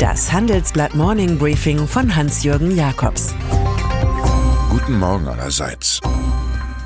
Das 0.00 0.32
Handelsblatt 0.32 0.94
Morning 0.94 1.36
Briefing 1.36 1.86
von 1.86 2.16
Hans-Jürgen 2.16 2.74
Jakobs. 2.74 3.34
Guten 4.70 4.98
Morgen 4.98 5.28
allerseits. 5.28 6.00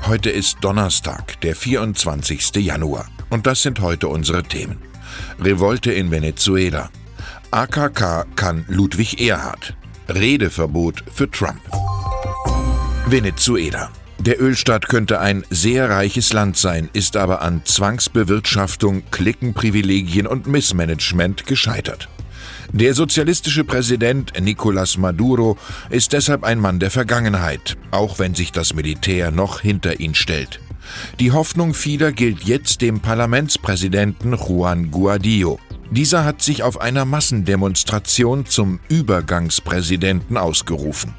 Heute 0.05 0.29
ist 0.29 0.57
Donnerstag, 0.59 1.39
der 1.39 1.55
24. 1.55 2.57
Januar. 2.57 3.07
Und 3.29 3.47
das 3.47 3.61
sind 3.61 3.79
heute 3.79 4.09
unsere 4.09 4.43
Themen. 4.43 4.79
Revolte 5.39 5.93
in 5.93 6.11
Venezuela. 6.11 6.89
AKK 7.51 8.25
kann 8.35 8.65
Ludwig 8.67 9.21
Erhard. 9.21 9.77
Redeverbot 10.09 11.05
für 11.09 11.31
Trump. 11.31 11.61
Venezuela. 13.07 13.91
Der 14.19 14.41
Ölstaat 14.41 14.89
könnte 14.89 15.21
ein 15.21 15.45
sehr 15.49 15.89
reiches 15.89 16.33
Land 16.33 16.57
sein, 16.57 16.89
ist 16.91 17.15
aber 17.15 17.41
an 17.41 17.61
Zwangsbewirtschaftung, 17.63 19.03
Klickenprivilegien 19.09 20.27
und 20.27 20.47
Missmanagement 20.47 21.45
gescheitert. 21.45 22.09
Der 22.75 22.93
sozialistische 22.93 23.63
Präsident 23.63 24.33
Nicolás 24.33 24.99
Maduro 24.99 25.57
ist 25.89 26.11
deshalb 26.11 26.43
ein 26.43 26.59
Mann 26.59 26.77
der 26.77 26.91
Vergangenheit, 26.91 27.77
auch 27.91 28.19
wenn 28.19 28.35
sich 28.35 28.51
das 28.51 28.73
Militär 28.73 29.31
noch 29.31 29.61
hinter 29.61 30.01
ihn 30.01 30.13
stellt. 30.13 30.59
Die 31.21 31.31
Hoffnung 31.31 31.73
vieler 31.73 32.11
gilt 32.11 32.43
jetzt 32.43 32.81
dem 32.81 32.99
Parlamentspräsidenten 32.99 34.33
Juan 34.33 34.91
Guaido. 34.91 35.57
Dieser 35.89 36.25
hat 36.25 36.41
sich 36.41 36.63
auf 36.63 36.81
einer 36.81 37.05
Massendemonstration 37.05 38.45
zum 38.45 38.81
Übergangspräsidenten 38.89 40.35
ausgerufen. 40.35 41.13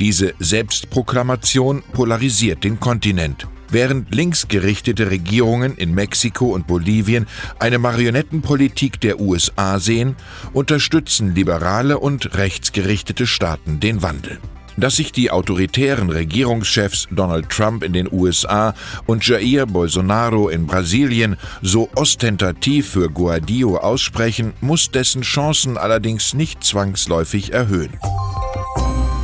Diese 0.00 0.34
Selbstproklamation 0.40 1.84
polarisiert 1.92 2.64
den 2.64 2.80
Kontinent. 2.80 3.46
Während 3.70 4.14
linksgerichtete 4.14 5.10
Regierungen 5.10 5.76
in 5.76 5.94
Mexiko 5.94 6.46
und 6.54 6.66
Bolivien 6.66 7.26
eine 7.58 7.78
Marionettenpolitik 7.78 9.00
der 9.00 9.20
USA 9.20 9.78
sehen, 9.78 10.16
unterstützen 10.52 11.34
liberale 11.34 11.98
und 11.98 12.36
rechtsgerichtete 12.36 13.26
Staaten 13.26 13.78
den 13.80 14.02
Wandel. 14.02 14.38
Dass 14.78 14.96
sich 14.96 15.10
die 15.10 15.32
autoritären 15.32 16.08
Regierungschefs 16.08 17.08
Donald 17.10 17.50
Trump 17.50 17.82
in 17.82 17.92
den 17.92 18.08
USA 18.10 18.74
und 19.06 19.26
Jair 19.26 19.66
Bolsonaro 19.66 20.48
in 20.48 20.66
Brasilien 20.66 21.36
so 21.60 21.90
ostentativ 21.96 22.90
für 22.90 23.10
Guaido 23.10 23.76
aussprechen, 23.76 24.54
muss 24.60 24.92
dessen 24.92 25.22
Chancen 25.22 25.76
allerdings 25.76 26.32
nicht 26.32 26.62
zwangsläufig 26.62 27.52
erhöhen. 27.52 27.98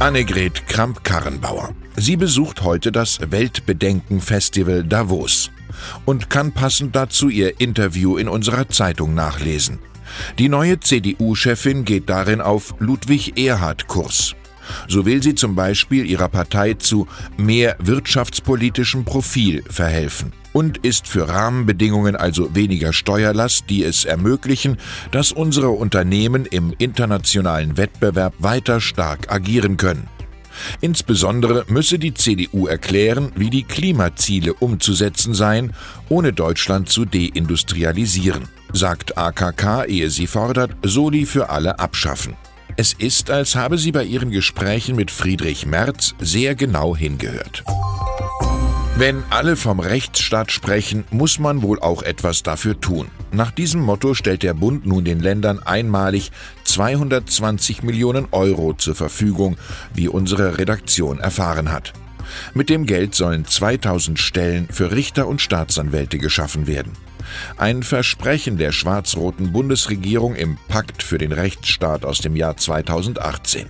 Annegret 0.01 0.67
Kramp-Karrenbauer. 0.67 1.71
Sie 1.97 2.17
besucht 2.17 2.63
heute 2.63 2.91
das 2.91 3.21
Weltbedenken-Festival 3.31 4.83
Davos 4.83 5.51
und 6.05 6.29
kann 6.29 6.53
passend 6.53 6.97
dazu 6.97 7.29
ihr 7.29 7.61
Interview 7.61 8.17
in 8.17 8.29
unserer 8.29 8.69
Zeitung 8.69 9.15
nachlesen. 9.15 9.79
Die 10.39 10.49
neue 10.49 10.81
CDU-Chefin 10.81 11.85
geht 11.85 12.11
darin 12.11 12.41
auf 12.41 12.75
Ludwig 12.81 13.39
Erhard-Kurs. 13.39 14.35
So 14.89 15.07
will 15.07 15.23
sie 15.23 15.37
zum 15.37 15.55
Beispiel 15.55 16.05
ihrer 16.05 16.29
Partei 16.29 16.75
zu 16.75 17.07
mehr 17.37 17.77
wirtschaftspolitischem 17.79 19.05
Profil 19.05 19.63
verhelfen 19.71 20.33
und 20.55 20.79
ist 20.79 21.07
für 21.07 21.29
Rahmenbedingungen, 21.29 22.17
also 22.17 22.55
weniger 22.55 22.95
Steuerlast, 22.95 23.69
die 23.69 23.85
es 23.85 24.07
ermöglichen, 24.07 24.79
dass 25.11 25.33
unsere 25.33 25.69
Unternehmen 25.69 26.47
im 26.47 26.73
internationalen 26.79 27.77
Wettbewerb 27.77 28.33
weiter 28.39 28.81
stark 28.81 29.31
agieren 29.31 29.77
können. 29.77 30.09
Insbesondere 30.81 31.65
müsse 31.69 31.99
die 31.99 32.15
CDU 32.15 32.67
erklären, 32.67 33.33
wie 33.35 33.51
die 33.51 33.65
Klimaziele 33.65 34.55
umzusetzen 34.55 35.35
seien, 35.35 35.73
ohne 36.09 36.33
Deutschland 36.33 36.89
zu 36.89 37.05
deindustrialisieren, 37.05 38.45
sagt 38.73 39.19
AKK, 39.19 39.85
ehe 39.85 40.11
sie 40.11 40.29
fordert, 40.29 40.71
Soli 40.85 41.27
für 41.27 41.51
alle 41.51 41.81
abschaffen. 41.81 42.35
Es 42.77 42.93
ist, 42.93 43.31
als 43.31 43.55
habe 43.55 43.79
sie 43.79 43.93
bei 43.93 44.05
ihren 44.05 44.31
Gesprächen 44.31 44.97
mit 44.97 45.11
Friedrich 45.11 45.67
Merz 45.67 46.15
sehr 46.21 46.55
genau 46.55 46.97
hingehört. 46.97 47.65
Wenn 48.97 49.25
alle 49.29 49.57
vom 49.57 49.81
Rechtsstaat 49.81 50.53
sprechen, 50.53 51.03
muss 51.11 51.41
man 51.41 51.63
wohl 51.63 51.81
auch 51.81 52.05
etwas 52.05 52.45
dafür 52.45 52.79
tun. 52.81 53.09
Nach 53.33 53.51
diesem 53.51 53.81
Motto 53.81 54.15
stellt 54.15 54.45
der 54.45 54.55
Bund 54.55 54.87
nun 54.87 55.05
den 55.05 55.19
Ländern 55.19 55.59
einmalig 55.59 56.31
220 56.63 57.83
Millionen 57.83 58.29
Euro 58.31 58.73
zur 58.73 58.95
Verfügung, 58.95 59.57
wie 59.95 60.07
unsere 60.07 60.59
Redaktion 60.59 61.19
erfahren 61.19 61.73
hat. 61.73 61.93
Mit 62.55 62.71
dem 62.71 62.87
Geld 62.87 63.17
sollen 63.17 63.45
2000 63.45 64.17
Stellen 64.17 64.69
für 64.71 64.93
Richter 64.93 65.27
und 65.27 65.41
Staatsanwälte 65.41 66.19
geschaffen 66.19 66.69
werden. 66.69 66.93
Ein 67.57 67.83
Versprechen 67.83 68.59
der 68.59 68.73
schwarz-roten 68.73 69.53
Bundesregierung 69.53 70.35
im 70.35 70.59
Pakt 70.69 71.03
für 71.03 71.19
den 71.19 71.33
Rechtsstaat 71.33 72.05
aus 72.05 72.21
dem 72.21 72.37
Jahr 72.37 72.57
2018. 72.57 73.67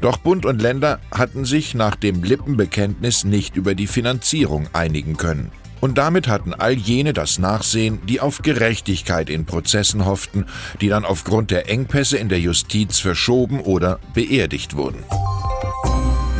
Doch 0.00 0.18
Bund 0.18 0.46
und 0.46 0.62
Länder 0.62 1.00
hatten 1.10 1.44
sich 1.44 1.74
nach 1.74 1.96
dem 1.96 2.22
Lippenbekenntnis 2.22 3.24
nicht 3.24 3.56
über 3.56 3.74
die 3.74 3.86
Finanzierung 3.86 4.68
einigen 4.72 5.16
können. 5.16 5.50
Und 5.80 5.98
damit 5.98 6.28
hatten 6.28 6.54
all 6.54 6.72
jene 6.72 7.12
das 7.12 7.38
Nachsehen, 7.38 8.00
die 8.08 8.20
auf 8.20 8.40
Gerechtigkeit 8.40 9.28
in 9.28 9.44
Prozessen 9.44 10.06
hofften, 10.06 10.46
die 10.80 10.88
dann 10.88 11.04
aufgrund 11.04 11.50
der 11.50 11.68
Engpässe 11.68 12.16
in 12.16 12.30
der 12.30 12.40
Justiz 12.40 13.00
verschoben 13.00 13.60
oder 13.60 13.98
beerdigt 14.14 14.76
wurden. 14.76 15.04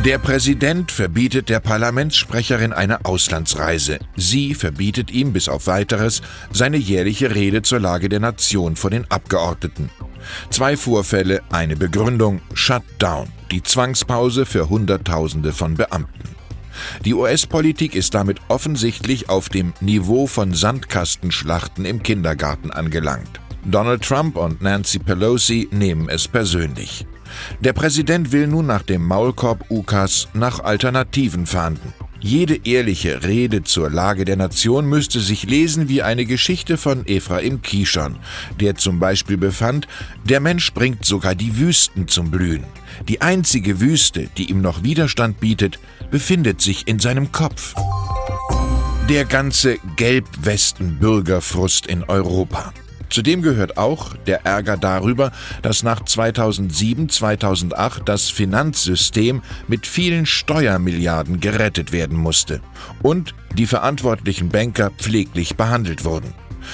Der 0.05 0.19
Präsident 0.19 0.91
verbietet 0.91 1.49
der 1.49 1.59
Parlamentssprecherin 1.59 2.73
eine 2.73 3.03
Auslandsreise. 3.05 3.97
Sie 4.15 4.53
verbietet 4.53 5.09
ihm 5.09 5.33
bis 5.33 5.49
auf 5.49 5.65
weiteres 5.65 6.21
seine 6.51 6.77
jährliche 6.77 7.33
Rede 7.33 7.63
zur 7.63 7.79
Lage 7.79 8.07
der 8.07 8.19
Nation 8.19 8.75
vor 8.75 8.91
den 8.91 9.09
Abgeordneten. 9.09 9.89
Zwei 10.51 10.77
Vorfälle, 10.77 11.41
eine 11.49 11.75
Begründung, 11.75 12.41
Shutdown, 12.53 13.29
die 13.49 13.63
Zwangspause 13.63 14.45
für 14.45 14.69
Hunderttausende 14.69 15.51
von 15.51 15.73
Beamten. 15.73 16.35
Die 17.03 17.15
US-Politik 17.15 17.95
ist 17.95 18.13
damit 18.13 18.37
offensichtlich 18.47 19.29
auf 19.29 19.49
dem 19.49 19.73
Niveau 19.81 20.27
von 20.27 20.53
Sandkastenschlachten 20.53 21.83
im 21.83 22.03
Kindergarten 22.03 22.69
angelangt. 22.69 23.39
Donald 23.65 24.03
Trump 24.03 24.35
und 24.35 24.61
Nancy 24.61 24.99
Pelosi 24.99 25.67
nehmen 25.71 26.09
es 26.09 26.27
persönlich. 26.27 27.07
Der 27.59 27.73
Präsident 27.73 28.31
will 28.31 28.47
nun 28.47 28.65
nach 28.65 28.83
dem 28.83 29.05
Maulkorb-Ukas 29.05 30.29
nach 30.33 30.59
Alternativen 30.59 31.45
fahnden. 31.45 31.93
Jede 32.19 32.59
ehrliche 32.63 33.23
Rede 33.23 33.63
zur 33.63 33.89
Lage 33.91 34.25
der 34.25 34.35
Nation 34.35 34.87
müsste 34.87 35.19
sich 35.19 35.43
lesen 35.43 35.89
wie 35.89 36.01
eine 36.01 36.25
Geschichte 36.25 36.75
von 36.75 37.05
Ephraim 37.05 37.61
Kishon, 37.61 38.17
der 38.59 38.75
zum 38.75 38.99
Beispiel 38.99 39.37
befand, 39.37 39.87
der 40.23 40.39
Mensch 40.39 40.73
bringt 40.73 41.05
sogar 41.05 41.35
die 41.35 41.57
Wüsten 41.57 42.07
zum 42.07 42.31
Blühen. 42.31 42.63
Die 43.07 43.21
einzige 43.21 43.79
Wüste, 43.79 44.27
die 44.37 44.49
ihm 44.49 44.61
noch 44.61 44.81
Widerstand 44.81 45.39
bietet, 45.39 45.77
befindet 46.09 46.61
sich 46.61 46.87
in 46.87 46.97
seinem 46.97 47.31
Kopf. 47.31 47.75
Der 49.07 49.25
ganze 49.25 49.77
Gelbwesten-Bürgerfrust 49.97 51.85
in 51.85 52.03
Europa. 52.05 52.73
Zudem 53.15 53.41
gehört 53.41 53.77
auch 53.77 54.13
der 54.27 54.45
Ärger 54.45 54.75
darüber, 54.75 55.31
dass 55.61 55.83
nach 55.83 56.03
2007, 56.03 57.07
2008 57.07 58.01
das 58.03 58.29
Finanzsystem 58.29 59.41
mit 59.69 59.87
vielen 59.87 60.25
Steuermilliarden 60.25 61.39
gerettet 61.39 61.93
werden 61.93 62.17
musste 62.17 62.59
und 63.01 63.33
die 63.53 63.67
verantwortlichen 63.67 64.49
Banker 64.49 64.91
pfleglich 64.91 65.55
behandelt 65.55 66.03
wurden. 66.03 66.33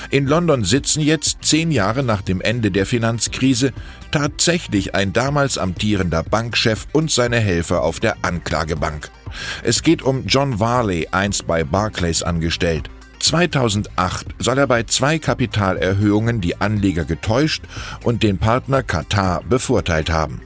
In 0.09 0.25
London 0.25 0.63
sitzen 0.63 1.01
jetzt, 1.01 1.44
zehn 1.44 1.69
Jahre 1.69 2.01
nach 2.01 2.24
dem 2.24 2.41
Ende 2.41 2.72
der 2.72 2.88
Finanzkrise, 2.88 3.72
tatsächlich 4.09 4.96
ein 4.96 5.13
damals 5.13 5.59
amtierender 5.59 6.24
Bankchef 6.24 6.88
und 6.91 7.12
seine 7.12 7.38
Helfer 7.38 7.84
auf 7.84 8.00
der 8.00 8.16
Anklagebank. 8.24 9.12
Es 9.62 9.84
geht 9.84 10.01
um 10.01 10.25
John 10.25 10.59
Varley, 10.59 11.07
einst 11.12 11.46
bei 11.46 11.63
Barclays 11.63 12.24
angestellt. 12.24 12.90
2008 13.21 14.27
soll 14.39 14.57
er 14.57 14.67
bei 14.67 14.83
zwei 14.83 15.19
Kapitalerhöhungen 15.19 16.41
die 16.41 16.59
Anleger 16.59 17.05
getäuscht 17.05 17.63
und 18.03 18.23
den 18.23 18.38
Partner 18.38 18.83
Katar 18.83 19.44
bevorteilt 19.44 20.09
haben. 20.09 20.41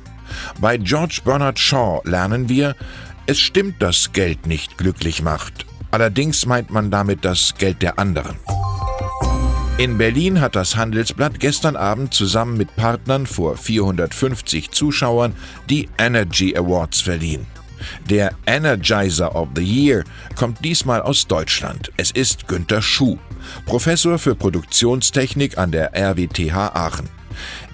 Bei 0.60 0.78
George 0.78 1.22
Bernard 1.24 1.60
Shaw 1.60 2.02
lernen 2.04 2.50
wir, 2.50 2.76
es 3.26 3.40
stimmt, 3.40 3.82
dass 3.82 4.12
Geld 4.14 4.46
nicht 4.46 4.78
glücklich 4.78 5.22
macht. 5.22 5.66
Allerdings 5.92 6.46
meint 6.46 6.70
man 6.70 6.92
damit 6.92 7.24
das 7.24 7.56
Geld 7.58 7.82
der 7.82 7.98
anderen. 7.98 8.36
In 9.78 9.98
Berlin 9.98 10.40
hat 10.40 10.56
das 10.56 10.78
Handelsblatt 10.78 11.40
gestern 11.40 11.76
Abend 11.76 12.14
zusammen 12.14 12.56
mit 12.56 12.76
Partnern 12.76 13.26
vor 13.26 13.58
450 13.58 14.72
Zuschauern 14.72 15.36
die 15.70 15.90
Energy 15.98 16.56
Awards 16.56 17.02
verliehen. 17.02 17.46
Der 18.10 18.32
Energizer 18.46 19.36
of 19.36 19.50
the 19.56 19.64
Year 19.64 20.04
kommt 20.36 20.64
diesmal 20.64 21.02
aus 21.02 21.28
Deutschland. 21.28 21.92
Es 21.98 22.12
ist 22.12 22.48
Günter 22.48 22.82
Schuh, 22.82 23.18
Professor 23.66 24.18
für 24.20 24.36
Produktionstechnik 24.36 25.58
an 25.58 25.72
der 25.72 25.94
RWTH 25.96 26.56
Aachen. 26.76 27.10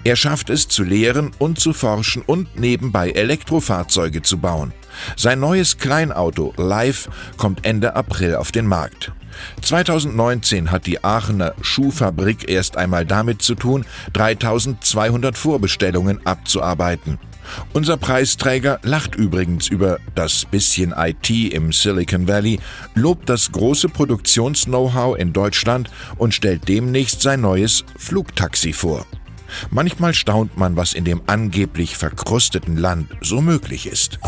Er 0.04 0.16
schafft 0.16 0.50
es 0.50 0.66
zu 0.68 0.82
lehren 0.82 1.30
und 1.38 1.60
zu 1.60 1.72
forschen 1.72 2.22
und 2.22 2.58
nebenbei 2.58 3.10
Elektrofahrzeuge 3.10 4.22
zu 4.22 4.38
bauen. 4.38 4.72
Sein 5.16 5.40
neues 5.40 5.78
Kleinauto 5.78 6.52
Live 6.56 7.08
kommt 7.36 7.64
Ende 7.64 7.94
April 7.94 8.34
auf 8.34 8.52
den 8.52 8.66
Markt. 8.66 9.12
2019 9.62 10.70
hat 10.70 10.86
die 10.86 11.02
Aachener 11.02 11.54
Schuhfabrik 11.62 12.50
erst 12.50 12.76
einmal 12.76 13.06
damit 13.06 13.42
zu 13.42 13.54
tun, 13.54 13.86
3200 14.12 15.38
Vorbestellungen 15.38 16.24
abzuarbeiten. 16.26 17.18
Unser 17.72 17.96
Preisträger 17.96 18.78
lacht 18.82 19.14
übrigens 19.14 19.68
über 19.68 19.98
das 20.14 20.44
bisschen 20.44 20.94
IT 20.96 21.30
im 21.30 21.72
Silicon 21.72 22.28
Valley, 22.28 22.60
lobt 22.94 23.28
das 23.28 23.52
große 23.52 23.88
Produktions-Know-how 23.88 25.16
in 25.16 25.32
Deutschland 25.32 25.90
und 26.16 26.34
stellt 26.34 26.68
demnächst 26.68 27.22
sein 27.22 27.40
neues 27.40 27.84
Flugtaxi 27.96 28.72
vor. 28.72 29.06
Manchmal 29.70 30.14
staunt 30.14 30.56
man, 30.56 30.76
was 30.76 30.94
in 30.94 31.04
dem 31.04 31.22
angeblich 31.26 31.96
verkrusteten 31.96 32.76
Land 32.76 33.10
so 33.20 33.40
möglich 33.40 33.86
ist. 33.86 34.18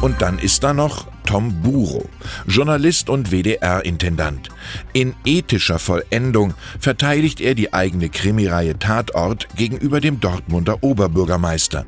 Und 0.00 0.22
dann 0.22 0.38
ist 0.38 0.62
da 0.62 0.72
noch 0.74 1.06
Tom 1.34 1.52
Buro, 1.62 2.08
Journalist 2.46 3.10
und 3.10 3.32
WDR-Intendant. 3.32 4.50
In 4.92 5.16
ethischer 5.24 5.80
Vollendung 5.80 6.54
verteidigt 6.78 7.40
er 7.40 7.56
die 7.56 7.72
eigene 7.72 8.08
Krimireihe 8.08 8.78
Tatort 8.78 9.48
gegenüber 9.56 10.00
dem 10.00 10.20
Dortmunder 10.20 10.84
Oberbürgermeister. 10.84 11.86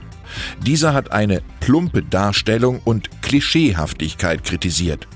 Dieser 0.63 0.95
hat 0.95 1.13
eine 1.13 1.43
plumpe 1.61 2.03
Darstellung 2.03 2.81
und 2.83 3.23
Klischeehaftigkeit 3.23 4.43
kritisiert. 4.43 5.07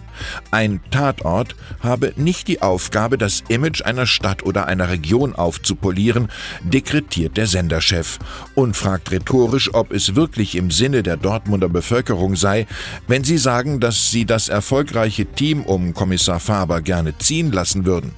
Ein 0.51 0.81
Tatort 0.91 1.55
habe 1.81 2.13
nicht 2.17 2.49
die 2.49 2.63
Aufgabe, 2.63 3.19
das 3.19 3.43
Image 3.49 3.83
einer 3.83 4.07
Stadt 4.07 4.43
oder 4.43 4.67
einer 4.67 4.89
Region 4.89 5.35
aufzupolieren, 5.35 6.29
dekretiert 6.63 7.37
der 7.37 7.47
Senderchef 7.47 8.19
und 8.55 8.77
fragt 8.77 9.11
rhetorisch, 9.11 9.73
ob 9.75 9.93
es 9.93 10.15
wirklich 10.15 10.55
im 10.57 10.71
Sinne 10.71 11.03
der 11.03 11.17
Dortmunder 11.17 11.69
Bevölkerung 11.69 12.37
sei, 12.37 12.67
wenn 13.07 13.25
sie 13.25 13.39
sagen, 13.39 13.81
dass 13.81 14.11
sie 14.11 14.25
das 14.25 14.49
erfolgreiche 14.49 15.27
Team 15.27 15.63
um 15.63 15.95
Kommissar 15.95 16.41
Faber 16.41 16.81
gerne 16.83 17.17
ziehen 17.19 17.53
lassen 17.53 17.85
würden. 17.85 18.13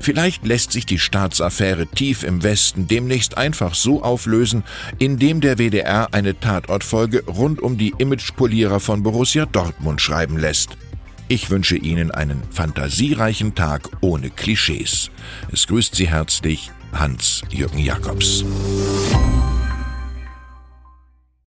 Vielleicht 0.00 0.46
lässt 0.46 0.72
sich 0.72 0.86
die 0.86 0.98
Staatsaffäre 0.98 1.86
tief 1.86 2.24
im 2.24 2.42
Westen 2.42 2.88
demnächst 2.88 3.38
einfach 3.38 3.74
so 3.74 4.02
auflösen, 4.02 4.64
indem 4.98 5.40
der 5.40 5.58
WDR 5.58 6.08
eine 6.12 6.38
Tatortfolge 6.38 7.24
rund 7.26 7.60
um 7.60 7.78
die 7.78 7.94
Imagepolierer 7.98 8.80
von 8.80 9.02
Borussia 9.02 9.46
Dortmund 9.46 10.00
schreiben 10.00 10.38
lässt. 10.38 10.76
Ich 11.28 11.50
wünsche 11.50 11.76
Ihnen 11.76 12.10
einen 12.10 12.42
fantasiereichen 12.50 13.54
Tag 13.54 13.88
ohne 14.00 14.30
Klischees. 14.30 15.10
Es 15.50 15.66
grüßt 15.66 15.94
Sie 15.94 16.08
herzlich 16.08 16.70
Hans-Jürgen 16.92 17.78
Jakobs. 17.78 18.44